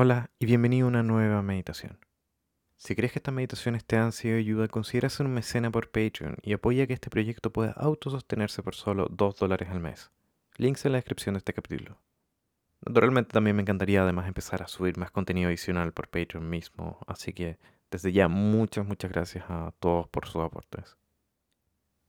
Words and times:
Hola 0.00 0.30
y 0.38 0.46
bienvenido 0.46 0.86
a 0.86 0.90
una 0.90 1.02
nueva 1.02 1.42
meditación. 1.42 1.98
Si 2.76 2.94
crees 2.94 3.10
que 3.10 3.18
estas 3.18 3.34
meditaciones 3.34 3.84
te 3.84 3.96
han 3.96 4.12
sido 4.12 4.34
de 4.34 4.38
ayuda, 4.38 4.68
considera 4.68 5.08
ser 5.08 5.26
un 5.26 5.34
mecena 5.34 5.72
por 5.72 5.90
Patreon 5.90 6.36
y 6.40 6.52
apoya 6.52 6.86
que 6.86 6.92
este 6.92 7.10
proyecto 7.10 7.52
pueda 7.52 7.72
autosostenerse 7.72 8.62
por 8.62 8.76
solo 8.76 9.08
2 9.10 9.36
dólares 9.36 9.70
al 9.70 9.80
mes. 9.80 10.12
Links 10.56 10.86
en 10.86 10.92
la 10.92 10.98
descripción 10.98 11.34
de 11.34 11.38
este 11.38 11.52
capítulo. 11.52 11.98
Naturalmente 12.86 13.32
también 13.32 13.56
me 13.56 13.62
encantaría 13.62 14.02
además 14.02 14.28
empezar 14.28 14.62
a 14.62 14.68
subir 14.68 14.96
más 14.98 15.10
contenido 15.10 15.48
adicional 15.48 15.92
por 15.92 16.06
Patreon 16.06 16.48
mismo, 16.48 17.00
así 17.08 17.32
que 17.32 17.58
desde 17.90 18.12
ya 18.12 18.28
muchas, 18.28 18.86
muchas 18.86 19.10
gracias 19.10 19.46
a 19.48 19.72
todos 19.80 20.06
por 20.06 20.28
sus 20.28 20.44
aportes. 20.44 20.96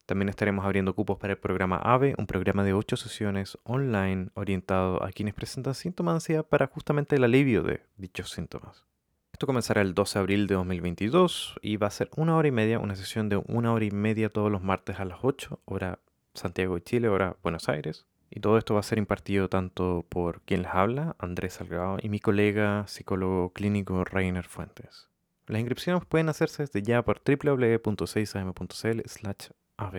También 0.09 0.29
estaremos 0.29 0.65
abriendo 0.65 0.95
cupos 0.95 1.19
para 1.19 1.33
el 1.33 1.37
programa 1.39 1.75
AVE, 1.75 2.15
un 2.17 2.25
programa 2.25 2.63
de 2.63 2.73
8 2.73 2.97
sesiones 2.97 3.59
online 3.63 4.29
orientado 4.33 5.03
a 5.03 5.11
quienes 5.11 5.35
presentan 5.35 5.75
síntomas 5.75 6.13
de 6.13 6.15
ansiedad 6.15 6.43
para 6.43 6.65
justamente 6.65 7.15
el 7.15 7.23
alivio 7.23 7.61
de 7.61 7.83
dichos 7.95 8.31
síntomas. 8.31 8.87
Esto 9.33 9.45
comenzará 9.45 9.83
el 9.83 9.93
12 9.93 10.17
de 10.17 10.19
abril 10.19 10.47
de 10.47 10.55
2022 10.55 11.59
y 11.61 11.77
va 11.77 11.85
a 11.85 11.91
ser 11.91 12.09
una 12.15 12.35
hora 12.35 12.47
y 12.47 12.51
media, 12.51 12.79
una 12.79 12.95
sesión 12.95 13.29
de 13.29 13.39
una 13.45 13.71
hora 13.71 13.85
y 13.85 13.91
media 13.91 14.29
todos 14.29 14.51
los 14.51 14.63
martes 14.63 14.99
a 14.99 15.05
las 15.05 15.19
8, 15.21 15.59
hora 15.65 15.99
Santiago 16.33 16.73
de 16.73 16.83
Chile, 16.83 17.07
hora 17.07 17.37
Buenos 17.43 17.69
Aires. 17.69 18.07
Y 18.31 18.39
todo 18.39 18.57
esto 18.57 18.73
va 18.73 18.79
a 18.79 18.83
ser 18.83 18.97
impartido 18.97 19.47
tanto 19.47 20.07
por 20.09 20.41
quien 20.41 20.63
les 20.63 20.73
habla, 20.73 21.17
Andrés 21.19 21.53
Salgado, 21.53 21.99
y 22.01 22.09
mi 22.09 22.19
colega 22.19 22.87
psicólogo 22.87 23.53
clínico 23.53 24.03
Rainer 24.05 24.45
Fuentes. 24.45 25.07
Las 25.45 25.59
inscripciones 25.59 26.03
pueden 26.07 26.29
hacerse 26.29 26.63
desde 26.63 26.81
ya 26.81 27.03
por 27.03 27.21
www.6am.cl 27.23 29.01
slash 29.05 29.49
av. 29.79 29.95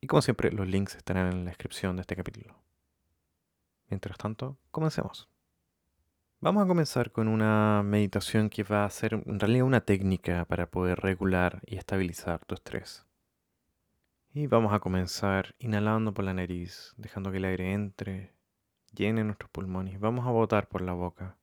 Y 0.00 0.06
como 0.06 0.22
siempre, 0.22 0.50
los 0.52 0.68
links 0.68 0.94
estarán 0.94 1.32
en 1.32 1.44
la 1.44 1.50
descripción 1.50 1.96
de 1.96 2.02
este 2.02 2.16
capítulo. 2.16 2.54
Mientras 3.88 4.16
tanto, 4.18 4.58
comencemos. 4.70 5.28
Vamos 6.40 6.64
a 6.64 6.66
comenzar 6.66 7.10
con 7.10 7.28
una 7.28 7.82
meditación 7.82 8.50
que 8.50 8.64
va 8.64 8.84
a 8.84 8.90
ser 8.90 9.14
en 9.14 9.40
realidad 9.40 9.66
una 9.66 9.80
técnica 9.80 10.44
para 10.44 10.70
poder 10.70 11.00
regular 11.00 11.62
y 11.66 11.76
estabilizar 11.76 12.44
tu 12.44 12.54
estrés. 12.54 13.06
Y 14.32 14.46
vamos 14.46 14.72
a 14.72 14.80
comenzar 14.80 15.54
inhalando 15.58 16.12
por 16.12 16.24
la 16.24 16.34
nariz, 16.34 16.92
dejando 16.96 17.30
que 17.30 17.38
el 17.38 17.44
aire 17.46 17.72
entre, 17.72 18.34
llene 18.92 19.24
nuestros 19.24 19.50
pulmones 19.50 19.98
vamos 19.98 20.26
a 20.26 20.30
botar 20.30 20.68
por 20.68 20.82
la 20.82 20.92
boca 20.92 21.36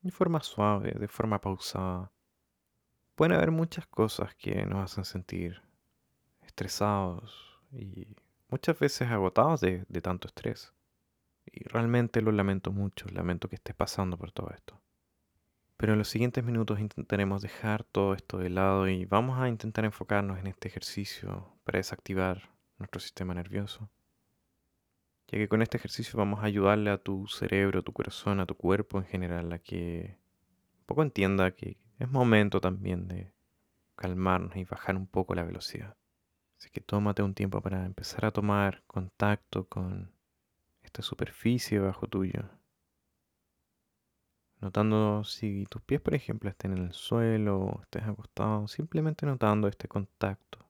de 0.00 0.10
forma 0.10 0.40
suave, 0.40 0.92
de 0.92 1.08
forma 1.08 1.40
pausada. 1.40 2.12
Pueden 3.14 3.36
haber 3.36 3.50
muchas 3.50 3.86
cosas 3.86 4.34
que 4.36 4.64
nos 4.66 4.84
hacen 4.84 5.04
sentir 5.04 5.65
estresados 6.56 7.60
y 7.70 8.16
muchas 8.48 8.78
veces 8.78 9.08
agotados 9.08 9.60
de, 9.60 9.84
de 9.88 10.00
tanto 10.00 10.26
estrés. 10.28 10.72
Y 11.44 11.64
realmente 11.68 12.22
lo 12.22 12.32
lamento 12.32 12.72
mucho, 12.72 13.06
lamento 13.10 13.48
que 13.48 13.56
estés 13.56 13.76
pasando 13.76 14.16
por 14.16 14.32
todo 14.32 14.50
esto. 14.50 14.80
Pero 15.76 15.92
en 15.92 15.98
los 15.98 16.08
siguientes 16.08 16.42
minutos 16.42 16.80
intentaremos 16.80 17.42
dejar 17.42 17.84
todo 17.84 18.14
esto 18.14 18.38
de 18.38 18.48
lado 18.48 18.88
y 18.88 19.04
vamos 19.04 19.38
a 19.38 19.48
intentar 19.48 19.84
enfocarnos 19.84 20.38
en 20.38 20.46
este 20.46 20.68
ejercicio 20.68 21.52
para 21.64 21.78
desactivar 21.78 22.50
nuestro 22.78 23.00
sistema 23.00 23.34
nervioso 23.34 23.90
ya 25.28 25.38
que 25.38 25.48
con 25.48 25.62
este 25.62 25.76
ejercicio 25.76 26.16
vamos 26.18 26.40
a 26.40 26.46
ayudarle 26.46 26.90
a 26.90 26.98
tu 26.98 27.26
cerebro, 27.26 27.80
a 27.80 27.82
tu 27.82 27.92
corazón, 27.92 28.40
a 28.40 28.46
tu 28.46 28.56
cuerpo 28.56 28.98
en 28.98 29.04
general 29.04 29.52
a 29.52 29.58
que 29.58 30.16
un 30.80 30.86
poco 30.86 31.02
entienda 31.02 31.50
que 31.50 31.78
es 31.98 32.10
momento 32.10 32.60
también 32.60 33.08
de 33.08 33.32
calmarnos 33.96 34.56
y 34.56 34.64
bajar 34.64 34.96
un 34.96 35.06
poco 35.06 35.34
la 35.34 35.42
velocidad. 35.42 35.96
Así 36.66 36.72
que 36.72 36.80
tómate 36.80 37.22
un 37.22 37.32
tiempo 37.32 37.60
para 37.62 37.86
empezar 37.86 38.24
a 38.24 38.32
tomar 38.32 38.82
contacto 38.88 39.68
con 39.68 40.10
esta 40.82 41.00
superficie 41.00 41.78
bajo 41.78 42.08
tuyo. 42.08 42.42
Notando 44.60 45.22
si 45.22 45.64
tus 45.66 45.80
pies, 45.82 46.00
por 46.00 46.14
ejemplo, 46.14 46.50
estén 46.50 46.72
en 46.72 46.86
el 46.86 46.92
suelo 46.92 47.60
o 47.60 47.82
estés 47.82 48.02
acostado, 48.02 48.66
simplemente 48.66 49.26
notando 49.26 49.68
este 49.68 49.86
contacto. 49.86 50.66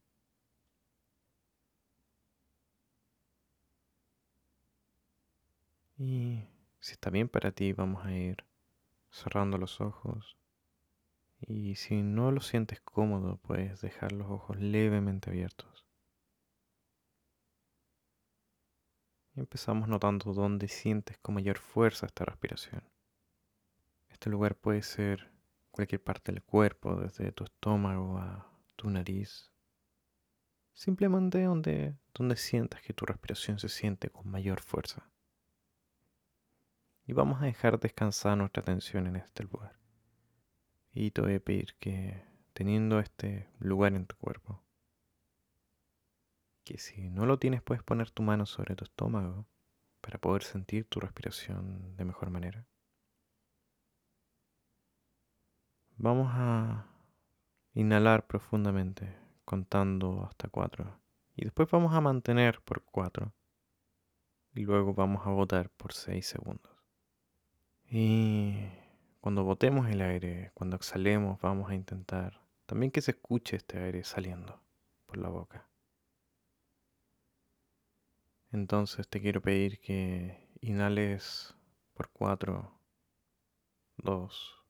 Y 5.97 6.45
si 6.79 6.93
está 6.93 7.09
bien 7.09 7.31
para 7.31 7.53
ti, 7.53 7.73
vamos 7.73 8.05
a 8.05 8.13
ir 8.13 8.45
cerrando 9.11 9.57
los 9.57 9.81
ojos. 9.81 10.37
Y 11.41 11.77
si 11.77 12.03
no 12.03 12.33
lo 12.33 12.43
sientes 12.43 12.83
cómodo, 12.83 13.39
puedes 13.39 13.81
dejar 13.81 14.13
los 14.13 14.31
ojos 14.31 14.59
levemente 14.61 15.31
abiertos. 15.31 15.86
Empezamos 19.37 19.89
notando 19.89 20.33
dónde 20.33 20.69
sientes 20.69 21.19
con 21.19 21.35
mayor 21.35 21.59
fuerza 21.59 22.07
esta 22.07 22.25
respiración. 22.25 22.83
Este 24.09 24.31
lugar 24.31 24.57
puede 24.57 24.83
ser 24.83 25.31
cualquier 25.71 26.03
parte 26.03 26.33
del 26.33 26.43
cuerpo, 26.43 26.97
desde 26.97 27.33
tu 27.33 27.45
estómago 27.45 28.19
a 28.19 28.51
tu 28.77 28.91
nariz. 28.91 29.53
Simplemente 30.73 31.43
donde, 31.43 31.97
donde 32.15 32.37
sientas 32.37 32.83
que 32.83 32.93
tu 32.93 33.07
respiración 33.07 33.59
se 33.59 33.69
siente 33.69 34.11
con 34.11 34.29
mayor 34.29 34.61
fuerza 34.61 35.09
y 37.07 37.13
vamos 37.13 37.41
a 37.41 37.47
dejar 37.47 37.79
descansar 37.79 38.37
nuestra 38.37 38.63
atención 38.63 39.07
en 39.07 39.17
este 39.17 39.45
lugar. 39.45 39.79
Y 40.93 41.13
te 41.13 41.21
voy 41.21 41.35
a 41.35 41.41
pedir 41.41 41.77
que, 41.79 42.25
teniendo 42.53 42.99
este 42.99 43.49
lugar 43.61 43.95
en 43.95 44.07
tu 44.07 44.17
cuerpo, 44.17 44.63
que 46.67 46.79
si 46.79 47.09
no 47.11 47.27
lo 47.27 47.39
tienes 47.39 47.63
puedes 47.63 47.85
poner 47.85 48.11
tu 48.11 48.25
mano 48.25 48.45
sobre 48.45 48.75
tu 48.75 48.83
estómago 48.83 49.47
para 50.01 50.19
poder 50.19 50.43
sentir 50.43 50.85
tu 50.85 50.99
respiración 50.99 51.97
de 51.97 52.05
mejor 52.05 52.29
manera. 52.31 52.67
Vamos 55.97 56.29
a 56.33 56.89
inhalar 57.73 58.27
profundamente 58.27 59.17
contando 59.45 60.25
hasta 60.29 60.49
cuatro 60.49 61.01
y 61.37 61.45
después 61.45 61.71
vamos 61.71 61.95
a 61.95 62.01
mantener 62.01 62.61
por 62.63 62.83
cuatro 62.83 63.33
y 64.53 64.65
luego 64.65 64.93
vamos 64.93 65.25
a 65.25 65.31
botar 65.31 65.71
por 65.71 65.93
seis 65.93 66.27
segundos. 66.27 66.73
Y 67.89 68.57
cuando 69.21 69.45
botemos 69.45 69.89
el 69.89 70.03
aire, 70.03 70.51
cuando 70.55 70.75
exhalemos, 70.75 71.41
vamos 71.41 71.71
a 71.71 71.77
intentar 71.77 72.41
también 72.67 72.91
que 72.91 73.03
se 73.03 73.13
escuche 73.13 73.57
este 73.57 73.79
aire 73.79 74.03
saliendo 74.03 74.61
por 75.07 75.19
la 75.19 75.29
boca. 75.29 75.69
Entonces 78.57 79.07
te 79.07 79.21
quiero 79.21 79.43
pedir 79.43 79.79
que 79.81 80.49
inhales 80.63 81.55
por 81.93 82.09
4, 82.09 82.73
2, 83.99 84.65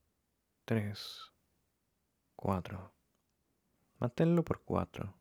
3, 0.64 1.32
4. 2.34 2.92
Manténlo 4.00 4.44
por 4.44 4.64
4, 4.64 5.14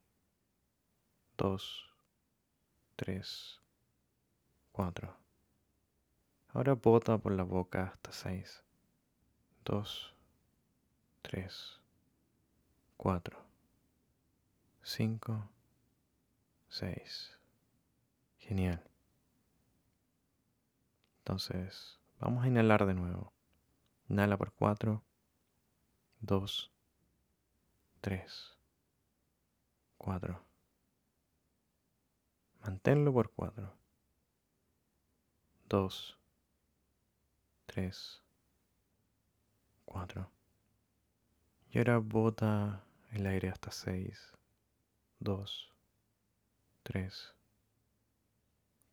2, 1.37 1.95
3, 2.95 3.61
4. 4.71 5.15
Ahora 6.47 6.73
bota 6.73 7.19
por 7.19 7.33
la 7.33 7.43
boca 7.43 7.83
hasta 7.93 8.11
seis. 8.11 8.63
Dos, 9.63 10.15
tres, 11.21 11.79
cuatro, 12.97 13.45
cinco, 14.81 15.51
seis. 16.67 17.44
Genial. 18.47 18.81
Entonces, 21.19 21.99
vamos 22.19 22.43
a 22.43 22.47
inhalar 22.47 22.85
de 22.85 22.93
nuevo. 22.93 23.33
Inhala 24.07 24.37
por 24.37 24.53
cuatro, 24.53 25.03
dos, 26.19 26.71
tres, 28.01 28.57
cuatro. 29.97 30.41
Manténlo 32.61 33.13
por 33.13 33.31
cuatro, 33.31 33.75
dos, 35.67 36.17
3, 37.75 38.23
4. 39.83 40.31
Y 41.71 41.77
ahora 41.77 41.97
bota 41.97 42.85
el 43.11 43.27
aire 43.27 43.49
hasta 43.49 43.69
6, 43.69 44.31
2, 45.19 45.73
3, 46.83 47.34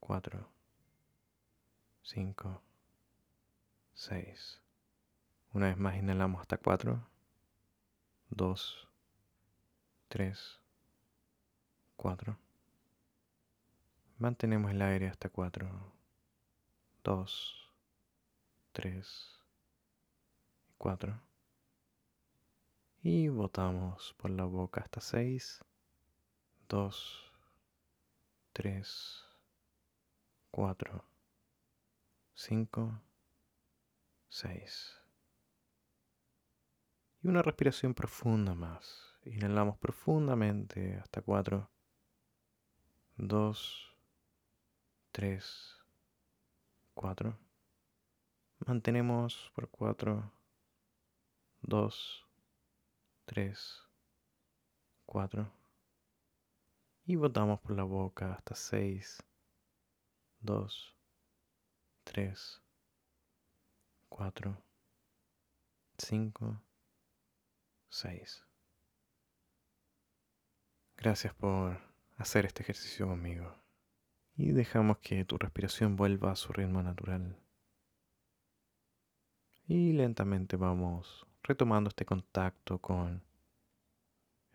4, 0.03 0.49
5, 2.03 2.61
6. 3.95 4.61
Una 5.53 5.69
vez 5.69 5.77
más 5.79 5.95
inhalamos 5.95 6.41
hasta 6.41 6.57
4, 6.57 7.09
2, 8.31 8.89
3, 10.09 10.61
4. 11.95 12.37
Mantenemos 14.19 14.73
el 14.73 14.83
aire 14.83 15.07
hasta 15.07 15.29
4, 15.29 15.71
2, 17.05 17.73
3 18.73 19.41
y 20.69 20.73
4. 20.79 21.21
Y 23.03 23.29
botamos 23.29 24.15
por 24.19 24.33
la 24.33 24.47
boca 24.47 24.81
hasta 24.81 25.01
6, 25.01 25.65
2, 26.69 27.33
3, 28.53 29.32
4, 30.53 31.03
5, 32.35 33.01
6. 34.29 35.03
Y 37.23 37.29
una 37.29 37.41
respiración 37.41 37.95
profunda 37.95 38.55
más. 38.55 39.17
Inhalamos 39.25 39.79
profundamente 39.79 40.99
hasta 40.99 41.23
4. 41.23 41.71
2, 43.17 43.97
3, 45.13 45.79
4. 46.93 47.39
Mantenemos 48.67 49.51
por 49.55 49.71
4, 49.71 50.33
2, 51.63 52.27
3, 53.25 53.89
4. 55.07 55.51
Y 57.07 57.17
botamos 57.17 57.59
por 57.61 57.73
la 57.73 57.85
boca 57.85 58.35
hasta 58.35 58.55
6, 58.55 59.25
2, 60.45 60.97
3, 62.03 62.63
4, 64.09 64.63
5, 65.99 66.63
6. 67.89 68.47
Gracias 70.97 71.35
por 71.35 71.81
hacer 72.17 72.47
este 72.47 72.63
ejercicio 72.63 73.07
conmigo. 73.07 73.55
Y 74.35 74.53
dejamos 74.53 74.99
que 74.99 75.25
tu 75.25 75.39
respiración 75.39 75.95
vuelva 75.97 76.33
a 76.33 76.37
su 76.37 76.53
ritmo 76.53 76.83
natural. 76.83 77.39
Y 79.69 79.93
lentamente 79.93 80.57
vamos 80.57 81.27
retomando 81.43 81.89
este 81.89 82.05
contacto 82.05 82.81
con 82.81 83.23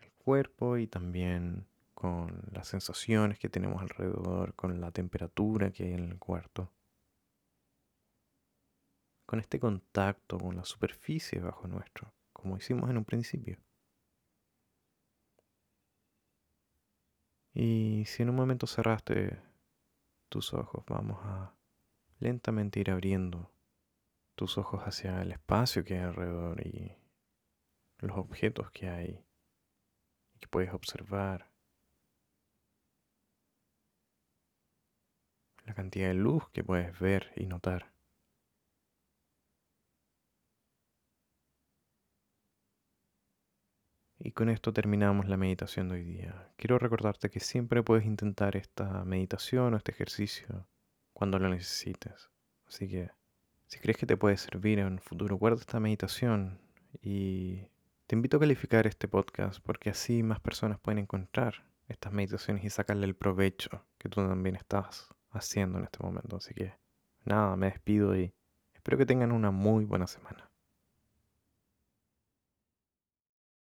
el 0.00 0.12
cuerpo 0.18 0.76
y 0.76 0.86
también 0.86 1.67
con 1.98 2.44
las 2.52 2.68
sensaciones 2.68 3.40
que 3.40 3.48
tenemos 3.48 3.82
alrededor, 3.82 4.54
con 4.54 4.80
la 4.80 4.92
temperatura 4.92 5.72
que 5.72 5.84
hay 5.84 5.94
en 5.94 6.04
el 6.10 6.18
cuarto 6.18 6.72
con 9.28 9.40
este 9.40 9.60
contacto 9.60 10.38
con 10.38 10.56
la 10.56 10.64
superficie 10.64 11.38
bajo 11.38 11.68
nuestro, 11.68 12.14
como 12.32 12.56
hicimos 12.56 12.88
en 12.88 12.96
un 12.96 13.04
principio. 13.04 13.58
Y 17.52 18.04
si 18.06 18.22
en 18.22 18.30
un 18.30 18.36
momento 18.36 18.66
cerraste 18.66 19.38
tus 20.30 20.54
ojos, 20.54 20.82
vamos 20.86 21.18
a 21.24 21.54
lentamente 22.20 22.80
ir 22.80 22.90
abriendo 22.90 23.52
tus 24.34 24.56
ojos 24.56 24.80
hacia 24.84 25.20
el 25.20 25.32
espacio 25.32 25.84
que 25.84 25.98
hay 25.98 26.04
alrededor 26.04 26.66
y 26.66 26.96
los 27.98 28.16
objetos 28.16 28.70
que 28.70 28.88
hay 28.88 29.26
y 30.32 30.38
que 30.38 30.48
puedes 30.48 30.72
observar. 30.72 31.52
Cantidad 35.78 36.08
de 36.08 36.14
luz 36.14 36.42
que 36.50 36.64
puedes 36.64 36.98
ver 36.98 37.30
y 37.36 37.46
notar. 37.46 37.92
Y 44.18 44.32
con 44.32 44.48
esto 44.48 44.72
terminamos 44.72 45.28
la 45.28 45.36
meditación 45.36 45.88
de 45.88 45.94
hoy 45.94 46.02
día. 46.02 46.50
Quiero 46.56 46.80
recordarte 46.80 47.30
que 47.30 47.38
siempre 47.38 47.84
puedes 47.84 48.04
intentar 48.04 48.56
esta 48.56 49.04
meditación 49.04 49.72
o 49.72 49.76
este 49.76 49.92
ejercicio 49.92 50.66
cuando 51.12 51.38
lo 51.38 51.48
necesites. 51.48 52.28
Así 52.66 52.88
que 52.88 53.12
si 53.68 53.78
crees 53.78 53.98
que 53.98 54.06
te 54.06 54.16
puede 54.16 54.36
servir 54.36 54.80
en 54.80 54.86
un 54.86 54.98
futuro, 54.98 55.36
guarda 55.36 55.60
esta 55.60 55.78
meditación 55.78 56.58
y 57.00 57.68
te 58.08 58.16
invito 58.16 58.38
a 58.38 58.40
calificar 58.40 58.88
este 58.88 59.06
podcast 59.06 59.60
porque 59.64 59.90
así 59.90 60.24
más 60.24 60.40
personas 60.40 60.80
pueden 60.80 60.98
encontrar 60.98 61.62
estas 61.86 62.12
meditaciones 62.12 62.64
y 62.64 62.70
sacarle 62.70 63.06
el 63.06 63.14
provecho 63.14 63.86
que 63.96 64.08
tú 64.08 64.26
también 64.26 64.56
estás 64.56 65.14
haciendo 65.30 65.78
en 65.78 65.84
este 65.84 65.98
momento. 66.02 66.36
Así 66.36 66.54
que 66.54 66.74
nada, 67.24 67.56
me 67.56 67.66
despido 67.66 68.16
y 68.16 68.34
espero 68.74 68.98
que 68.98 69.06
tengan 69.06 69.32
una 69.32 69.50
muy 69.50 69.84
buena 69.84 70.06
semana. 70.06 70.47